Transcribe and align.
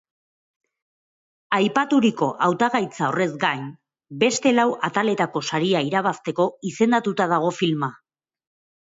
Aipaturiko 1.57 2.29
hautagaitza 2.45 3.09
horrez 3.09 3.27
gain, 3.43 3.67
beste 4.23 4.55
lau 4.55 4.65
ataletako 4.89 5.43
saria 5.51 5.83
irabazteko 5.91 6.49
izendatuta 6.71 7.29
dago 7.35 7.53
filma. 7.59 7.91